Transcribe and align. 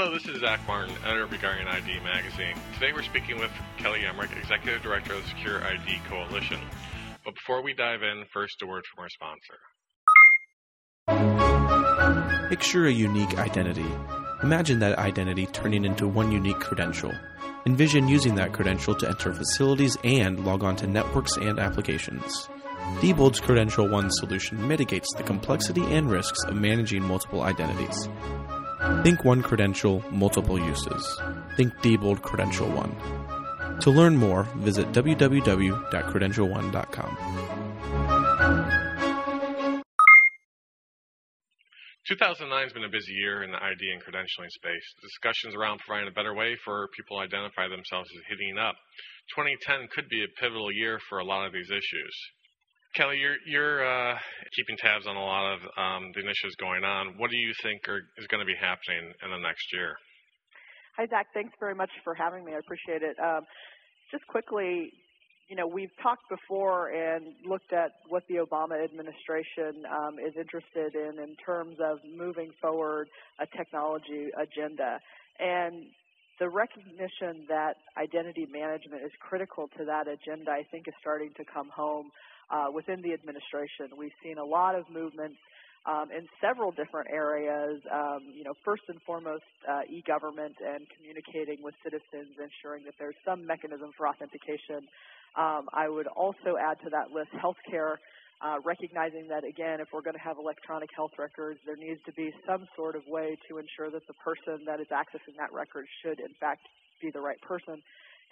Hello, 0.00 0.14
this 0.14 0.26
is 0.28 0.40
Zack 0.40 0.66
Martin, 0.66 0.94
editor 1.04 1.24
of 1.24 1.30
Regarding 1.30 1.66
ID 1.66 2.00
magazine. 2.00 2.54
Today 2.72 2.90
we're 2.94 3.02
speaking 3.02 3.38
with 3.38 3.50
Kelli 3.76 4.02
Emerick, 4.08 4.34
executive 4.34 4.82
director 4.82 5.12
of 5.12 5.22
the 5.22 5.28
Secure 5.28 5.62
ID 5.62 6.00
Coalition. 6.08 6.58
But 7.22 7.34
before 7.34 7.62
we 7.62 7.74
dive 7.74 8.02
in, 8.02 8.24
first 8.32 8.62
a 8.62 8.66
word 8.66 8.82
from 8.86 9.04
our 9.04 9.10
sponsor. 11.90 12.48
Picture 12.48 12.86
a 12.86 12.90
unique 12.90 13.36
identity. 13.36 13.84
Imagine 14.42 14.78
that 14.78 14.98
identity 14.98 15.44
turning 15.44 15.84
into 15.84 16.08
one 16.08 16.32
unique 16.32 16.60
credential. 16.60 17.12
Envision 17.66 18.08
using 18.08 18.34
that 18.36 18.54
credential 18.54 18.94
to 18.94 19.06
enter 19.06 19.34
facilities 19.34 19.98
and 20.02 20.46
log 20.46 20.64
on 20.64 20.76
to 20.76 20.86
networks 20.86 21.36
and 21.36 21.58
applications. 21.58 22.48
Diebold's 23.00 23.38
Credential 23.38 23.86
One 23.86 24.10
solution 24.10 24.66
mitigates 24.66 25.12
the 25.14 25.24
complexity 25.24 25.82
and 25.94 26.10
risks 26.10 26.42
of 26.44 26.56
managing 26.56 27.02
multiple 27.02 27.42
identities. 27.42 28.08
Think 29.02 29.24
one 29.24 29.42
credential, 29.42 30.04
multiple 30.10 30.58
uses. 30.58 31.20
Think 31.56 31.74
Diebold 31.82 32.22
Credential 32.22 32.68
One. 32.68 32.96
To 33.80 33.90
learn 33.90 34.16
more, 34.16 34.44
visit 34.56 34.92
www.credentialone.com. 34.92 37.16
2009 42.08 42.62
has 42.64 42.72
been 42.72 42.84
a 42.84 42.88
busy 42.88 43.12
year 43.12 43.42
in 43.44 43.52
the 43.52 43.62
ID 43.62 43.92
and 43.92 44.02
credentialing 44.02 44.50
space. 44.50 44.82
Discussions 45.00 45.54
around 45.54 45.78
providing 45.86 46.08
a 46.08 46.12
better 46.16 46.34
way 46.34 46.56
for 46.64 46.88
people 46.96 47.18
to 47.18 47.22
identify 47.22 47.68
themselves 47.68 48.10
is 48.10 48.22
heating 48.28 48.58
up. 48.58 48.74
2010 49.36 49.86
could 49.94 50.08
be 50.08 50.24
a 50.24 50.28
pivotal 50.40 50.72
year 50.72 50.98
for 51.08 51.20
a 51.20 51.24
lot 51.24 51.46
of 51.46 51.52
these 51.52 51.70
issues. 51.70 52.16
Kelli, 52.98 53.20
you're 53.20 53.38
you're 53.46 53.86
uh, 53.86 54.18
keeping 54.56 54.76
tabs 54.78 55.06
on 55.06 55.14
a 55.14 55.22
lot 55.22 55.54
of 55.54 55.60
um, 55.78 56.10
the 56.14 56.20
initiatives 56.20 56.56
going 56.58 56.82
on. 56.82 57.14
What 57.18 57.30
do 57.30 57.36
you 57.36 57.52
think 57.62 57.86
are, 57.88 58.02
is 58.18 58.26
going 58.26 58.40
to 58.40 58.46
be 58.46 58.58
happening 58.58 59.14
in 59.22 59.30
the 59.30 59.38
next 59.38 59.62
year? 59.72 59.94
Hi, 60.96 61.06
Zack. 61.06 61.26
Thanks 61.32 61.54
very 61.60 61.74
much 61.74 61.90
for 62.02 62.14
having 62.14 62.44
me. 62.44 62.52
I 62.52 62.58
appreciate 62.58 63.02
it. 63.02 63.14
Um, 63.22 63.46
just 64.10 64.26
quickly, 64.26 64.90
you 65.48 65.54
know, 65.54 65.68
we've 65.68 65.94
talked 66.02 66.26
before 66.28 66.90
and 66.90 67.26
looked 67.46 67.72
at 67.72 67.92
what 68.08 68.24
the 68.28 68.42
Obama 68.42 68.82
administration 68.82 69.86
um, 69.86 70.18
is 70.18 70.34
interested 70.34 70.98
in 70.98 71.22
in 71.22 71.36
terms 71.46 71.76
of 71.78 71.98
moving 72.02 72.50
forward 72.60 73.06
a 73.38 73.46
technology 73.56 74.34
agenda. 74.34 74.98
And 75.38 75.86
the 76.40 76.48
recognition 76.48 77.46
that 77.48 77.74
identity 77.96 78.48
management 78.50 79.04
is 79.04 79.12
critical 79.20 79.68
to 79.78 79.84
that 79.84 80.08
agenda, 80.08 80.50
I 80.50 80.64
think, 80.72 80.88
is 80.88 80.94
starting 81.00 81.30
to 81.36 81.44
come 81.44 81.68
home 81.70 82.10
uh, 82.50 82.66
within 82.72 83.00
the 83.02 83.12
administration. 83.12 83.96
We've 83.96 84.14
seen 84.22 84.38
a 84.38 84.44
lot 84.44 84.74
of 84.74 84.84
movements 84.90 85.38
um, 85.86 86.10
in 86.12 86.28
several 86.40 86.72
different 86.72 87.08
areas. 87.10 87.80
Um, 87.90 88.20
you 88.34 88.44
know, 88.44 88.52
first 88.64 88.82
and 88.88 89.00
foremost, 89.06 89.44
uh, 89.68 89.88
e-government 89.88 90.56
and 90.60 90.84
communicating 90.96 91.62
with 91.62 91.74
citizens, 91.82 92.36
ensuring 92.36 92.84
that 92.84 92.94
there's 92.98 93.16
some 93.24 93.46
mechanism 93.46 93.90
for 93.96 94.06
authentication. 94.08 94.84
Um, 95.38 95.70
I 95.72 95.88
would 95.88 96.06
also 96.08 96.58
add 96.60 96.76
to 96.84 96.90
that 96.90 97.12
list 97.12 97.30
healthcare. 97.32 97.96
Uh, 98.40 98.56
recognizing 98.64 99.28
that 99.28 99.44
again, 99.44 99.80
if 99.84 99.88
we're 99.92 100.00
going 100.00 100.16
to 100.16 100.24
have 100.24 100.38
electronic 100.40 100.88
health 100.96 101.12
records, 101.18 101.60
there 101.66 101.76
needs 101.76 102.00
to 102.06 102.12
be 102.12 102.32
some 102.48 102.64
sort 102.74 102.96
of 102.96 103.02
way 103.06 103.36
to 103.44 103.58
ensure 103.58 103.92
that 103.92 104.00
the 104.08 104.16
person 104.24 104.64
that 104.64 104.80
is 104.80 104.88
accessing 104.88 105.36
that 105.36 105.52
record 105.52 105.84
should 106.00 106.18
in 106.20 106.32
fact 106.40 106.64
be 107.02 107.10
the 107.12 107.20
right 107.20 107.40
person. 107.42 107.82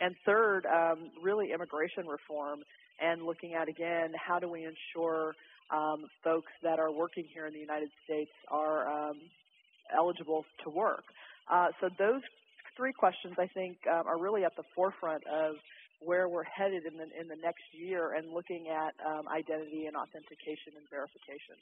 And 0.01 0.17
third, 0.25 0.65
um, 0.65 1.11
really 1.23 1.53
immigration 1.53 2.07
reform 2.09 2.61
and 3.01 3.25
looking 3.25 3.55
at 3.55 3.69
again 3.69 4.13
how 4.15 4.39
do 4.39 4.49
we 4.49 4.65
ensure 4.65 5.35
um, 5.71 6.07
folks 6.25 6.53
that 6.63 6.79
are 6.79 6.91
working 6.91 7.25
here 7.33 7.47
in 7.47 7.53
the 7.53 7.61
United 7.61 7.91
States 8.05 8.31
are 8.51 8.89
um, 8.89 9.19
eligible 9.97 10.45
to 10.65 10.71
work. 10.71 11.05
Uh, 11.51 11.69
so 11.81 11.89
those 11.99 12.23
three 12.77 12.93
questions 12.93 13.35
I 13.39 13.47
think 13.47 13.77
um, 13.91 14.07
are 14.07 14.19
really 14.19 14.45
at 14.45 14.57
the 14.57 14.63
forefront 14.75 15.25
of 15.27 15.57
where 16.01 16.29
we're 16.29 16.45
headed 16.45 16.87
in 16.87 16.97
the 16.97 17.09
in 17.19 17.27
the 17.27 17.37
next 17.43 17.65
year 17.72 18.15
and 18.15 18.33
looking 18.33 18.69
at 18.69 18.95
um, 19.05 19.27
identity 19.28 19.87
and 19.87 19.97
authentication 19.97 20.78
and 20.78 20.87
verification. 20.91 21.59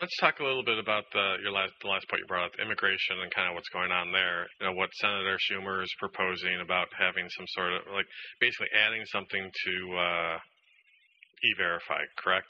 Let's 0.00 0.16
talk 0.16 0.40
a 0.40 0.44
little 0.44 0.64
bit 0.64 0.78
about 0.80 1.04
the, 1.12 1.44
your 1.44 1.52
last, 1.52 1.76
the 1.84 1.88
last 1.92 2.08
point 2.08 2.24
you 2.24 2.26
brought 2.26 2.48
up, 2.48 2.56
immigration 2.56 3.20
and 3.20 3.28
kind 3.36 3.52
of 3.52 3.54
what's 3.54 3.68
going 3.68 3.92
on 3.92 4.08
there. 4.16 4.48
You 4.56 4.64
know, 4.64 4.72
what 4.72 4.88
Senator 4.96 5.36
Schumer 5.36 5.84
is 5.84 5.92
proposing 6.00 6.56
about 6.64 6.88
having 6.96 7.28
some 7.36 7.44
sort 7.52 7.76
of, 7.76 7.84
like, 7.92 8.08
basically 8.40 8.72
adding 8.72 9.04
something 9.12 9.44
to 9.44 9.74
uh, 9.92 10.36
E-Verify, 11.44 12.00
correct? 12.16 12.48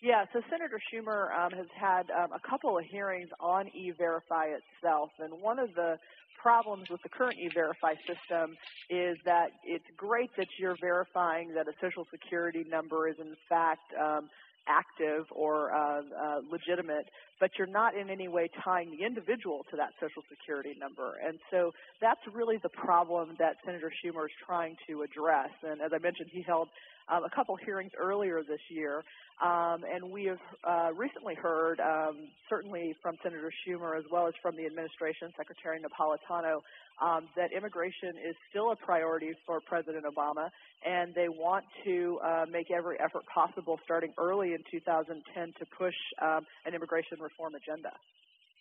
Yeah, 0.00 0.24
so 0.32 0.40
Senator 0.48 0.80
Schumer 0.88 1.28
um, 1.36 1.52
has 1.52 1.68
had 1.76 2.08
um, 2.16 2.32
a 2.32 2.40
couple 2.48 2.78
of 2.78 2.84
hearings 2.88 3.28
on 3.44 3.68
E-Verify 3.76 4.56
itself, 4.56 5.10
and 5.20 5.36
one 5.36 5.58
of 5.60 5.68
the 5.76 6.00
problems 6.40 6.88
with 6.88 7.02
the 7.02 7.12
current 7.12 7.36
E-Verify 7.36 7.92
system 8.08 8.56
is 8.88 9.20
that 9.26 9.52
it's 9.68 9.84
great 9.98 10.30
that 10.38 10.48
you're 10.58 10.80
verifying 10.80 11.52
that 11.52 11.68
a 11.68 11.76
social 11.76 12.06
security 12.10 12.64
number 12.64 13.08
is 13.08 13.16
in 13.20 13.36
fact 13.48 13.84
um, 14.00 14.30
active 14.68 15.24
or 15.30 15.72
uh, 15.74 16.00
uh, 16.00 16.40
legitimate, 16.50 17.06
but 17.40 17.50
you're 17.58 17.66
not 17.66 17.96
in 17.96 18.10
any 18.10 18.28
way 18.28 18.48
tying 18.62 18.90
the 18.90 19.04
individual 19.04 19.64
to 19.70 19.76
that 19.76 19.90
Social 20.00 20.22
Security 20.28 20.76
number. 20.78 21.14
And 21.26 21.38
so 21.50 21.72
that's 22.00 22.20
really 22.32 22.58
the 22.62 22.68
problem 22.68 23.36
that 23.38 23.56
Senator 23.64 23.90
Schumer 24.04 24.26
is 24.26 24.32
trying 24.46 24.76
to 24.86 25.02
address. 25.02 25.50
And 25.62 25.80
as 25.80 25.90
I 25.94 25.98
mentioned, 25.98 26.28
he 26.30 26.42
held 26.42 26.68
um, 27.08 27.24
a 27.24 27.30
couple 27.30 27.56
hearings 27.56 27.90
earlier 27.98 28.42
this 28.46 28.60
year, 28.68 29.02
um, 29.42 29.82
and 29.90 30.12
we 30.12 30.24
have 30.26 30.38
uh, 30.62 30.92
recently 30.94 31.34
heard, 31.34 31.80
um, 31.80 32.28
certainly 32.48 32.94
from 33.02 33.16
Senator 33.22 33.50
Schumer 33.66 33.98
as 33.98 34.04
well 34.12 34.26
as 34.26 34.34
from 34.42 34.54
the 34.54 34.66
administration, 34.66 35.32
Secretary 35.36 35.80
Napolitano, 35.80 36.60
um, 37.00 37.28
that 37.36 37.50
immigration 37.56 38.10
is 38.28 38.36
still 38.50 38.72
a 38.72 38.76
priority 38.76 39.32
for 39.46 39.60
President 39.60 40.04
Obama, 40.04 40.50
and 40.84 41.14
they 41.14 41.28
want 41.28 41.64
to 41.84 42.18
uh, 42.22 42.44
make 42.50 42.70
every 42.70 43.00
effort 43.00 43.24
possible 43.32 43.80
starting 43.84 44.12
early 44.18 44.52
in 44.52 44.62
2010 44.70 45.54
to 45.58 45.66
push 45.76 45.94
um, 46.20 46.44
an 46.66 46.74
immigration 46.74 47.18
reform 47.30 47.54
agenda. 47.54 47.92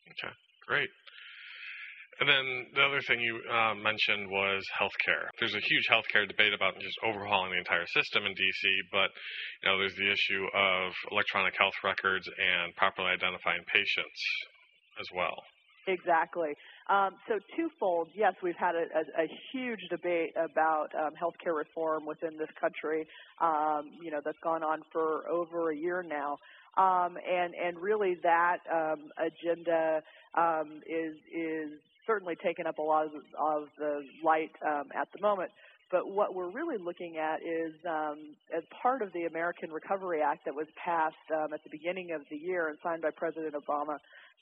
Okay, 0.09 0.33
great. 0.67 0.89
And 2.19 2.27
then 2.27 2.67
the 2.75 2.83
other 2.83 2.99
thing 3.07 3.21
you 3.21 3.39
uh, 3.47 3.75
mentioned 3.75 4.27
was 4.27 4.59
healthcare. 4.75 5.31
There's 5.39 5.55
a 5.55 5.63
huge 5.63 5.87
healthcare 5.87 6.27
debate 6.27 6.51
about 6.51 6.75
just 6.79 6.99
overhauling 6.99 7.51
the 7.51 7.57
entire 7.63 7.87
system 7.95 8.25
in 8.25 8.33
DC, 8.35 8.63
but 8.91 9.07
you 9.63 9.71
know 9.71 9.79
there's 9.79 9.95
the 9.95 10.11
issue 10.11 10.43
of 10.51 10.91
electronic 11.11 11.55
health 11.57 11.79
records 11.83 12.27
and 12.27 12.75
properly 12.75 13.07
identifying 13.07 13.63
patients 13.71 14.19
as 14.99 15.07
well. 15.15 15.39
Exactly. 15.87 16.53
Um, 16.89 17.15
so 17.27 17.39
twofold, 17.55 18.09
yes, 18.13 18.33
we've 18.43 18.57
had 18.59 18.75
a, 18.75 18.85
a, 18.93 19.23
a 19.23 19.27
huge 19.51 19.79
debate 19.89 20.33
about 20.35 20.89
um, 20.93 21.13
healthcare 21.15 21.55
reform 21.55 22.05
within 22.05 22.37
this 22.37 22.49
country. 22.59 23.07
Um, 23.41 23.91
you 24.01 24.11
know, 24.11 24.19
that's 24.23 24.37
gone 24.43 24.63
on 24.63 24.81
for 24.91 25.27
over 25.29 25.71
a 25.71 25.75
year 25.75 26.03
now, 26.03 26.37
um, 26.77 27.17
and 27.29 27.53
and 27.55 27.77
really 27.79 28.15
that 28.23 28.59
um, 28.71 29.11
agenda 29.17 30.01
um, 30.35 30.81
is 30.87 31.15
is 31.33 31.71
certainly 32.05 32.35
taken 32.35 32.65
up 32.65 32.79
a 32.79 32.81
lot 32.81 33.05
of, 33.05 33.11
of 33.37 33.67
the 33.77 34.01
light 34.23 34.51
um, 34.65 34.85
at 34.99 35.07
the 35.13 35.21
moment. 35.21 35.51
But 35.91 36.09
what 36.09 36.35
we're 36.35 36.49
really 36.49 36.77
looking 36.77 37.17
at 37.17 37.41
is, 37.41 37.73
um, 37.87 38.35
as 38.55 38.63
part 38.81 39.01
of 39.01 39.11
the 39.13 39.25
American 39.25 39.71
Recovery 39.71 40.21
Act 40.21 40.45
that 40.45 40.53
was 40.53 40.67
passed 40.83 41.15
um, 41.35 41.53
at 41.53 41.63
the 41.63 41.69
beginning 41.69 42.11
of 42.11 42.21
the 42.29 42.37
year 42.37 42.67
and 42.67 42.77
signed 42.83 43.01
by 43.01 43.09
President 43.09 43.55
Obama, 43.55 43.97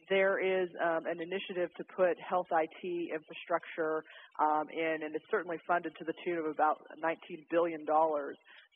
there 0.10 0.40
is 0.40 0.70
um, 0.84 1.06
an 1.06 1.22
initiative 1.22 1.70
to 1.78 1.84
put 1.84 2.18
health 2.20 2.48
IT 2.52 3.12
infrastructure 3.14 4.04
um, 4.40 4.68
in, 4.70 5.04
and 5.04 5.16
it's 5.16 5.26
certainly 5.30 5.58
funded 5.68 5.94
to 6.00 6.06
the 6.06 6.14
tune 6.24 6.38
of 6.38 6.46
about 6.46 6.82
$19 7.04 7.16
billion. 7.50 7.86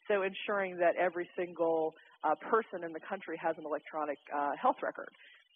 So 0.07 0.23
ensuring 0.23 0.77
that 0.77 0.95
every 0.95 1.29
single 1.37 1.93
uh, 2.23 2.35
person 2.49 2.83
in 2.83 2.93
the 2.93 2.99
country 2.99 3.37
has 3.37 3.55
an 3.57 3.65
electronic 3.65 4.17
uh, 4.33 4.51
health 4.61 4.77
record. 4.81 5.09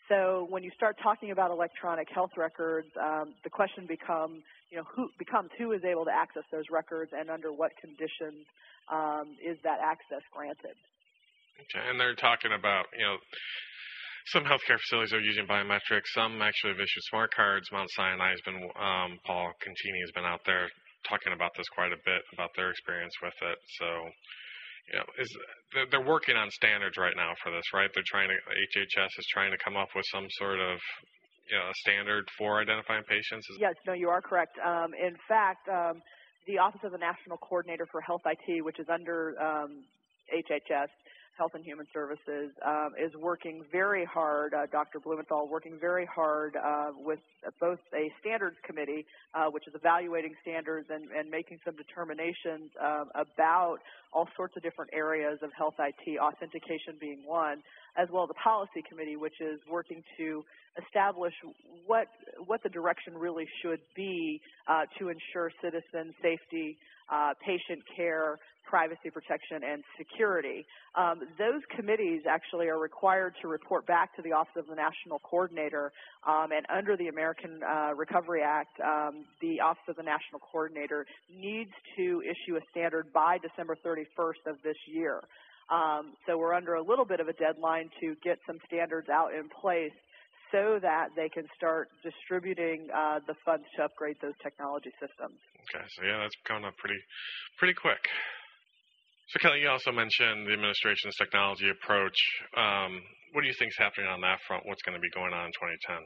So 0.10 0.46
when 0.50 0.62
you 0.62 0.70
start 0.78 0.98
talking 1.02 1.32
about 1.32 1.50
electronic 1.50 2.08
health 2.14 2.30
records, 2.38 2.88
um, 3.02 3.34
the 3.44 3.50
question 3.50 3.88
becomes, 3.88 4.44
you 4.70 4.78
know, 4.78 4.86
who 4.94 5.10
becomes 5.18 5.50
who 5.58 5.72
is 5.72 5.82
able 5.84 6.06
to 6.06 6.14
access 6.14 6.44
those 6.52 6.66
records 6.70 7.12
and 7.14 7.30
under 7.30 7.52
what 7.52 7.72
conditions 7.82 8.46
um, 8.92 9.34
is 9.42 9.58
that 9.64 9.82
access 9.82 10.22
granted. 10.30 10.78
Okay, 11.58 11.84
and 11.90 11.98
they're 12.00 12.14
talking 12.14 12.54
about, 12.54 12.86
you 12.94 13.06
know, 13.06 13.18
some 14.30 14.44
healthcare 14.44 14.78
facilities 14.78 15.14
are 15.14 15.22
using 15.22 15.46
biometrics. 15.46 16.10
Some 16.14 16.42
actually 16.42 16.74
have 16.74 16.82
issued 16.82 17.06
smart 17.10 17.34
cards. 17.34 17.66
Mount 17.72 17.90
Sinai 17.94 18.30
has 18.30 18.42
been, 18.46 18.62
um, 18.78 19.18
Paul 19.26 19.54
Contini 19.62 20.02
has 20.06 20.12
been 20.14 20.26
out 20.26 20.42
there 20.46 20.70
talking 21.08 21.34
about 21.34 21.54
this 21.58 21.70
quite 21.70 21.94
a 21.94 22.02
bit 22.06 22.22
about 22.34 22.50
their 22.58 22.70
experience 22.70 23.14
with 23.22 23.38
it. 23.42 23.58
So 23.78 23.88
you 24.92 24.98
know, 25.00 25.06
is 25.20 25.30
they're 25.92 26.06
working 26.06 26.36
on 26.38 26.50
standards 26.52 26.98
right 26.98 27.16
now 27.16 27.34
for 27.44 27.52
this, 27.52 27.66
right? 27.74 27.90
They're 27.94 28.06
trying 28.08 28.30
to 28.30 28.38
HHS 28.38 29.12
is 29.18 29.26
trying 29.34 29.52
to 29.52 29.58
come 29.58 29.76
up 29.76 29.90
with 29.96 30.06
some 30.12 30.26
sort 30.38 30.60
of 30.60 30.78
you 31.50 31.58
know, 31.58 31.70
a 31.70 31.76
standard 31.86 32.26
for 32.38 32.62
identifying 32.62 33.04
patients. 33.04 33.46
Yes, 33.60 33.76
no, 33.86 33.94
you 33.94 34.10
are 34.10 34.22
correct. 34.22 34.58
Um, 34.66 34.94
in 34.94 35.16
fact, 35.28 35.68
um, 35.70 36.02
the 36.48 36.58
Office 36.58 36.82
of 36.84 36.92
the 36.92 36.98
National 36.98 37.38
Coordinator 37.38 37.88
for 37.92 38.02
Health 38.02 38.22
IT, 38.26 38.64
which 38.64 38.80
is 38.80 38.88
under 38.90 39.34
um, 39.42 39.84
HHS, 40.34 40.90
Health 41.38 41.52
and 41.54 41.64
Human 41.64 41.86
Services, 41.94 42.52
um, 42.66 42.94
is 42.98 43.14
working 43.16 43.64
very 43.72 44.06
hard, 44.06 44.54
uh, 44.54 44.68
Dr. 44.72 45.00
Blumenthal 45.00 45.48
working 45.50 45.78
very 45.80 46.06
hard 46.06 46.56
uh, 46.56 46.92
with 46.98 47.20
both 47.60 47.80
a 47.94 48.12
standards 48.22 48.56
committee, 48.64 49.06
uh, 49.34 49.48
which 49.48 49.68
is 49.68 49.74
evaluating 49.76 50.34
standards 50.42 50.88
and, 50.90 51.12
and 51.12 51.30
making 51.30 51.60
some 51.66 51.76
determinations 51.76 52.72
um, 52.82 53.10
about 53.16 53.80
all 54.14 54.30
sorts 54.36 54.56
of 54.56 54.64
different 54.64 54.92
areas 54.94 55.40
of 55.42 55.52
health 55.54 55.76
IT, 55.80 56.20
authentication 56.20 56.96
being 57.00 57.26
one, 57.26 57.62
as 57.98 58.08
well 58.12 58.24
as 58.24 58.30
the 58.30 58.42
policy 58.42 58.84
committee, 58.88 59.16
which 59.16 59.40
is 59.40 59.60
working 59.70 60.04
to 60.18 60.44
establish 60.84 61.34
what 61.86 62.08
what 62.46 62.62
the 62.64 62.70
direction 62.70 63.14
really 63.16 63.48
should 63.62 63.80
be 63.96 64.42
uh, 64.68 64.82
to 65.00 65.10
ensure 65.10 65.52
citizen 65.62 66.14
safety, 66.22 66.78
uh, 67.12 67.34
patient 67.46 67.82
care, 67.96 68.38
privacy 68.68 69.10
protection, 69.14 69.64
and 69.64 69.84
security. 69.98 70.66
Um, 70.96 71.22
those 71.38 71.62
committees 71.76 72.24
actually 72.28 72.68
are 72.68 72.80
required 72.80 73.34
to 73.42 73.48
report 73.48 73.86
back 73.86 74.16
to 74.18 74.22
the 74.22 74.32
Office 74.32 74.56
of 74.58 74.68
the 74.68 74.76
National 74.76 75.20
Coordinator, 75.20 75.92
um, 76.28 76.52
and 76.52 76.66
under 76.70 76.98
the 76.98 77.08
American 77.08 77.62
uh, 77.64 77.94
Recovery 77.96 78.42
Act, 78.44 78.80
um, 78.84 79.26
the 79.42 79.62
Office 79.62 79.88
of 79.88 79.96
the 79.96 80.04
National 80.04 80.40
Coordinator 80.40 81.06
needs 81.32 81.72
to 81.96 82.22
issue 82.26 82.58
a 82.58 82.62
standard 82.72 83.14
by 83.14 83.38
December 83.38 83.78
31st 83.86 84.52
of 84.52 84.58
this 84.64 84.78
year. 84.88 85.22
Um, 85.70 86.14
so 86.28 86.38
we're 86.38 86.54
under 86.54 86.76
a 86.76 86.84
little 86.84 87.06
bit 87.06 87.20
of 87.20 87.28
a 87.28 87.34
deadline 87.34 87.90
to 88.02 88.16
get 88.24 88.38
some 88.46 88.58
standards 88.68 89.10
out 89.10 89.34
in 89.34 89.50
place 89.50 89.96
so 90.52 90.80
that 90.82 91.10
they 91.16 91.28
can 91.28 91.46
start 91.58 91.90
distributing 92.04 92.88
uh, 92.94 93.20
the 93.28 93.34
funds 93.44 93.66
to 93.76 93.84
upgrade 93.84 94.16
those 94.22 94.38
technology 94.44 94.92
systems. 95.02 95.36
Okay, 95.68 95.84
so 95.98 96.06
yeah, 96.06 96.22
that's 96.22 96.38
coming 96.46 96.66
up 96.66 96.78
pretty, 96.78 97.00
pretty 97.58 97.74
quick. 97.74 98.00
So 99.34 99.42
Kelli, 99.42 99.62
you 99.62 99.70
also 99.70 99.92
mentioned 99.92 100.46
the 100.46 100.54
administration's 100.54 101.18
technology 101.18 101.66
approach. 101.74 102.18
Um, 102.56 103.02
what 103.34 103.42
do 103.42 103.48
you 103.48 103.58
think 103.58 103.74
is 103.74 103.80
happening 103.82 104.06
on 104.06 104.22
that 104.22 104.38
front? 104.46 104.64
What's 104.70 104.86
going 104.86 104.94
to 104.94 105.02
be 105.02 105.10
going 105.10 105.34
on 105.34 105.50
in 105.50 105.54
2010? 105.58 105.98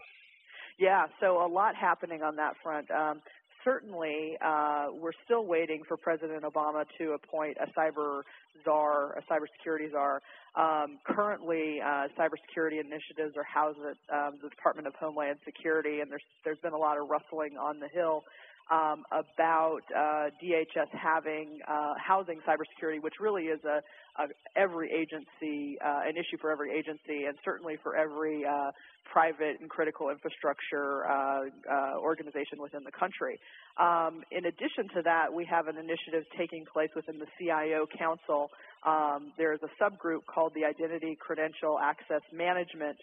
Yeah, 0.80 1.12
so 1.20 1.44
a 1.44 1.50
lot 1.52 1.76
happening 1.76 2.24
on 2.24 2.38
that 2.38 2.56
front. 2.64 2.90
Um, 2.90 3.20
certainly, 3.64 4.38
uh, 4.44 4.88
we're 4.94 5.18
still 5.26 5.46
waiting 5.46 5.84
for 5.88 5.98
President 5.98 6.44
Obama 6.44 6.86
to 6.98 7.12
appoint 7.12 7.58
a 7.58 7.68
cyber 7.80 8.22
czar, 8.64 9.18
a 9.18 9.22
cybersecurity 9.32 9.92
czar. 9.92 10.22
Um, 10.56 11.00
currently, 11.06 11.80
uh, 11.82 12.08
cybersecurity 12.18 12.80
initiatives 12.80 13.36
are 13.38 13.44
housed 13.44 13.80
at 13.80 13.98
um, 14.16 14.40
the 14.42 14.50
Department 14.50 14.88
of 14.88 14.96
Homeland 14.96 15.40
Security, 15.46 16.00
and 16.00 16.12
there's 16.12 16.24
there's 16.44 16.60
been 16.60 16.74
a 16.74 16.78
lot 16.78 16.98
of 16.98 17.08
rustling 17.10 17.58
on 17.58 17.80
the 17.80 17.88
Hill 17.88 18.24
um, 18.72 19.04
about 19.12 19.82
uh, 19.96 20.30
DHS 20.42 20.90
having 20.92 21.60
uh, 21.68 21.94
housing 21.98 22.40
cybersecurity, 22.48 23.02
which 23.02 23.16
really 23.20 23.46
is 23.46 23.60
a, 23.66 23.82
a 24.22 24.28
every 24.56 24.92
agency 24.92 25.78
uh, 25.84 26.02
an 26.06 26.16
issue 26.16 26.38
for 26.40 26.52
every 26.52 26.72
agency, 26.72 27.26
and 27.26 27.38
certainly 27.44 27.78
for 27.82 27.96
every 27.96 28.46
uh, 28.46 28.72
private 29.12 29.60
and 29.60 29.70
critical 29.70 30.10
infrastructure 30.10 31.10
uh, 31.10 31.46
uh, 31.70 31.98
organization 31.98 32.62
within 32.62 32.84
the 32.84 32.92
country. 32.92 33.40
Um, 33.80 34.22
in 34.32 34.46
addition 34.46 34.88
to 34.96 35.02
that, 35.04 35.34
we 35.34 35.46
have 35.46 35.68
an 35.68 35.78
initiative 35.78 36.26
taking 36.38 36.66
place 36.72 36.90
within 36.96 37.18
the 37.18 37.28
CIO 37.40 37.88
Council. 37.98 38.50
Um, 38.86 39.34
there 39.38 39.54
is 39.54 39.60
a 39.64 39.84
subgroup 39.84 40.26
called 40.26 40.54
the 40.54 40.66
Identity 40.66 41.18
Credential 41.20 41.80
Access 41.80 42.22
Management 42.32 42.98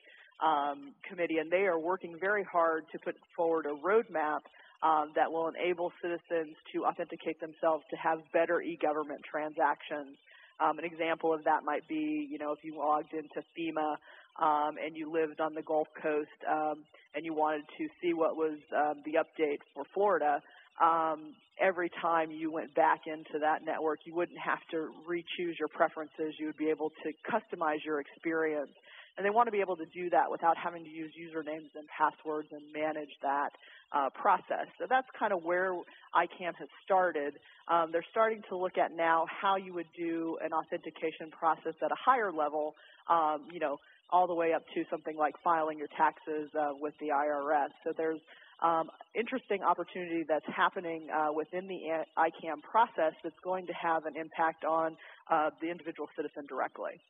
um, 0.45 0.93
Committee, 1.09 1.39
and 1.39 1.51
they 1.51 1.67
are 1.67 1.79
working 1.79 2.17
very 2.21 2.45
hard 2.45 2.85
to 2.93 2.99
put 2.99 3.17
forward 3.37 3.67
a 3.67 3.75
roadmap 3.75 4.41
um, 4.83 5.13
that 5.15 5.31
will 5.31 5.49
enable 5.49 5.93
citizens 6.03 6.57
to 6.73 6.85
authenticate 6.85 7.41
themselves 7.41 7.85
to 7.91 7.97
have 7.97 8.19
better 8.33 8.61
e-government 8.61 9.23
transactions. 9.31 10.17
Um, 10.59 10.79
an 10.79 10.85
example 10.85 11.35
of 11.35 11.45
that 11.45 11.65
might 11.65 11.87
be, 11.87 12.27
you 12.31 12.39
know, 12.39 12.53
if 12.53 12.61
you 12.63 12.79
logged 12.79 13.13
into 13.13 13.45
FEMA 13.57 13.97
um, 14.41 14.77
and 14.83 14.97
you 14.97 15.13
lived 15.13 15.41
on 15.41 15.55
the 15.55 15.63
Gulf 15.63 15.89
Coast 16.03 16.29
um, 16.51 16.85
and 17.15 17.25
you 17.25 17.35
wanted 17.35 17.65
to 17.79 17.89
see 18.01 18.15
what 18.15 18.37
was 18.37 18.59
um, 18.75 19.03
the 19.05 19.15
update 19.15 19.59
for 19.75 19.85
Florida, 19.93 20.41
um, 20.83 21.35
every 21.61 21.91
time 22.03 22.31
you 22.31 22.51
went 22.51 22.75
back 22.75 23.01
into 23.07 23.39
that 23.41 23.65
network, 23.65 24.01
you 24.05 24.15
wouldn't 24.15 24.39
have 24.39 24.61
to 24.71 24.91
re-choose 25.07 25.57
your 25.59 25.69
preferences. 25.69 26.35
You 26.39 26.47
would 26.47 26.57
be 26.57 26.71
able 26.71 26.91
to 27.03 27.13
customize 27.31 27.85
your 27.85 28.01
experience. 28.01 28.73
And 29.17 29.25
they 29.25 29.31
want 29.31 29.47
to 29.47 29.53
be 29.53 29.61
able 29.61 29.77
to 29.77 29.87
do 29.87 30.11
that 30.11 30.31
without 30.31 30.57
having 30.57 30.85
to 30.85 30.91
use 30.91 31.13
usernames 31.17 31.73
and 31.75 31.89
passwords 31.89 32.49
and 32.53 32.61
manage 32.73 33.13
that 33.23 33.51
uh, 33.93 34.11
process. 34.11 34.67
So 34.79 34.87
that's 34.89 35.07
kind 35.19 35.33
of 35.33 35.43
where 35.43 35.73
ICAM 36.15 36.55
has 36.59 36.69
started. 36.85 37.35
Um, 37.69 37.91
they're 37.93 38.05
starting 38.11 38.43
to 38.51 38.57
look 38.57 38.77
at 38.77 38.95
now 38.95 39.27
how 39.41 39.57
you 39.57 39.73
would 39.75 39.89
do 39.97 40.39
an 40.45 40.53
authentication 40.53 41.31
process 41.31 41.75
at 41.83 41.91
a 41.91 41.97
higher 42.05 42.33
level, 42.33 42.75
um, 43.09 43.49
you 43.53 43.61
know, 43.61 43.79
all 44.11 44.27
the 44.27 44.35
way 44.35 44.53
up 44.53 44.63
to 44.75 44.85
something 44.91 45.17
like 45.17 45.35
filing 45.43 45.79
your 45.79 45.89
taxes 45.97 46.51
uh, 46.59 46.73
with 46.79 46.95
the 47.01 47.09
IRS. 47.09 47.71
So 47.85 47.93
there's 47.97 48.21
um, 48.63 48.91
interesting 49.15 49.63
opportunity 49.63 50.25
that's 50.29 50.47
happening 50.55 51.09
uh, 51.11 51.33
within 51.33 51.67
the 51.67 52.05
ICAM 52.17 52.63
process 52.63 53.13
that's 53.23 53.39
going 53.43 53.67
to 53.67 53.73
have 53.73 54.07
an 54.07 54.17
impact 54.17 54.65
on 54.65 54.97
uh, 55.31 55.51
the 55.61 55.71
individual 55.71 56.09
citizen 56.17 56.47
directly. 56.49 57.01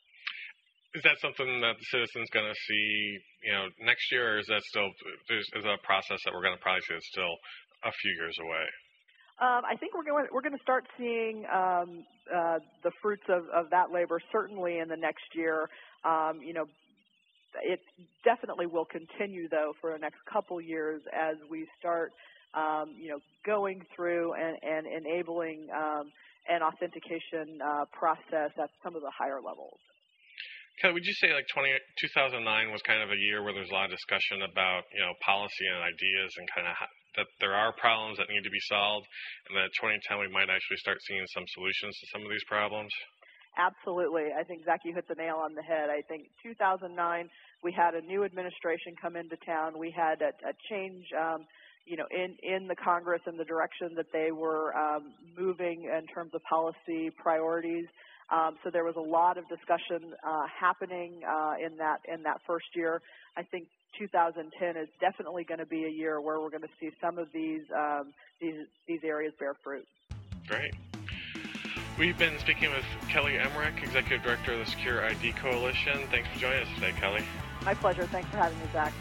Is 0.94 1.03
that 1.03 1.19
something 1.21 1.61
that 1.61 1.77
the 1.77 1.88
citizen's 1.93 2.31
going 2.31 2.47
to 2.47 2.61
see, 2.69 3.19
you 3.44 3.53
know, 3.53 3.69
next 3.85 4.11
year, 4.12 4.37
or 4.37 4.38
is 4.38 4.47
that 4.47 4.62
still 4.65 4.88
is 5.31 5.65
a 5.65 5.77
process 5.85 6.19
that 6.25 6.33
we're 6.33 6.43
going 6.43 6.56
to 6.56 6.62
probably 6.62 6.81
see 6.88 6.94
that's 6.94 7.09
still 7.12 7.37
a 7.85 7.93
few 7.93 8.12
years 8.17 8.37
away? 8.41 8.67
Um, 9.38 9.69
I 9.69 9.77
think 9.77 9.94
we're 9.94 10.05
going 10.05 10.27
we're 10.33 10.41
going 10.41 10.56
to 10.56 10.62
start 10.62 10.87
seeing 10.97 11.44
um, 11.53 12.05
uh, 12.35 12.59
the 12.83 12.91
fruits 13.03 13.25
of, 13.29 13.44
of 13.53 13.69
that 13.71 13.93
labor 13.93 14.19
certainly 14.33 14.79
in 14.79 14.88
the 14.88 14.97
next 14.97 15.29
year. 15.35 15.69
Um, 16.05 16.41
you 16.41 16.55
know, 16.55 16.65
it 17.62 17.81
definitely 18.25 18.67
will 18.67 18.87
continue 18.87 19.49
though 19.49 19.73
for 19.81 19.93
the 19.93 19.99
next 19.99 20.19
couple 20.32 20.59
years 20.61 21.03
as 21.12 21.37
we 21.50 21.67
start, 21.79 22.12
um, 22.55 22.94
you 22.99 23.11
know, 23.11 23.19
going 23.44 23.85
through 23.94 24.32
and, 24.35 24.56
and 24.62 24.87
enabling 24.87 25.69
um, 25.75 26.11
an 26.49 26.62
authentication 26.62 27.61
uh, 27.61 27.85
process 27.93 28.53
at 28.56 28.71
some 28.82 28.97
of 28.97 29.03
the 29.03 29.11
higher 29.17 29.41
levels. 29.44 29.79
Would 30.84 31.05
you 31.05 31.17
say 31.17 31.32
like 31.32 31.49
20, 31.49 31.73
2009 32.00 32.44
was 32.73 32.82
kind 32.84 33.00
of 33.00 33.08
a 33.08 33.17
year 33.17 33.40
where 33.40 33.56
there's 33.56 33.73
a 33.73 33.76
lot 33.76 33.88
of 33.88 33.96
discussion 33.96 34.44
about 34.44 34.84
you 34.93 35.00
know 35.00 35.17
policy 35.25 35.64
and 35.73 35.81
ideas 35.81 36.31
and 36.37 36.44
kind 36.52 36.69
of 36.69 36.76
how, 36.76 36.90
that 37.17 37.28
there 37.40 37.56
are 37.56 37.73
problems 37.81 38.20
that 38.20 38.28
need 38.28 38.44
to 38.44 38.52
be 38.52 38.61
solved, 38.69 39.08
and 39.49 39.56
that 39.56 39.73
2010 39.81 40.20
we 40.20 40.28
might 40.28 40.52
actually 40.52 40.76
start 40.76 41.00
seeing 41.08 41.25
some 41.32 41.49
solutions 41.56 41.96
to 41.96 42.06
some 42.12 42.23
of 42.23 42.28
these 42.28 42.44
problems? 42.44 42.93
Absolutely. 43.56 44.37
I 44.37 44.44
think 44.44 44.69
Zack, 44.69 44.84
you 44.84 44.93
hit 44.93 45.08
the 45.08 45.17
nail 45.17 45.40
on 45.40 45.56
the 45.56 45.64
head. 45.64 45.88
I 45.88 46.05
think 46.05 46.28
2009 46.44 46.93
we 47.64 47.72
had 47.72 47.94
a 47.94 48.02
new 48.05 48.25
administration 48.25 48.94
come 49.00 49.17
into 49.17 49.37
town. 49.44 49.79
We 49.79 49.90
had 49.90 50.20
a, 50.20 50.31
a 50.46 50.52
change. 50.69 51.05
Um, 51.17 51.46
you 51.86 51.96
know, 51.96 52.06
in, 52.10 52.36
in 52.43 52.67
the 52.67 52.74
Congress 52.74 53.22
and 53.27 53.39
the 53.39 53.44
direction 53.44 53.94
that 53.94 54.06
they 54.12 54.32
were 54.32 54.77
um, 54.77 55.15
moving 55.39 55.84
in 55.84 56.06
terms 56.12 56.32
of 56.34 56.43
policy 56.43 57.10
priorities. 57.17 57.86
Um, 58.31 58.56
so 58.65 58.71
there 58.71 58.85
was 58.85 58.97
a 58.97 59.01
lot 59.01 59.39
of 59.39 59.49
discussion 59.49 60.15
uh, 60.27 60.47
happening 60.49 61.21
uh, 61.29 61.55
in 61.65 61.77
that 61.79 62.01
in 62.13 62.23
that 62.25 62.41
first 62.47 62.67
year. 62.75 63.01
I 63.37 63.43
think 63.43 63.69
2010 63.99 64.77
is 64.77 64.89
definitely 65.01 65.45
going 65.45 65.61
to 65.61 65.67
be 65.67 65.85
a 65.85 65.91
year 65.91 66.21
where 66.21 66.41
we're 66.41 66.51
going 66.51 66.63
to 66.63 66.75
see 66.81 66.91
some 67.01 67.19
of 67.19 67.29
these 67.33 67.63
um, 67.77 68.13
these 68.41 68.67
these 68.89 69.01
areas 69.05 69.33
bear 69.39 69.55
fruit. 69.63 69.87
Great. 70.49 70.75
We've 71.99 72.19
been 72.19 72.39
speaking 72.41 72.71
with 72.71 72.85
Kelli 73.09 73.41
Emerick, 73.41 73.83
Executive 73.83 74.23
Director 74.23 74.53
of 74.53 74.59
the 74.59 74.67
Secure 74.67 75.05
ID 75.05 75.33
Coalition. 75.33 76.06
Thanks 76.11 76.29
for 76.29 76.39
joining 76.39 76.63
us 76.63 76.69
today, 76.75 76.93
Kelli. 77.01 77.25
My 77.65 77.75
pleasure. 77.75 78.06
Thanks 78.06 78.29
for 78.29 78.37
having 78.37 78.59
me, 78.59 78.67
Zack. 78.73 78.93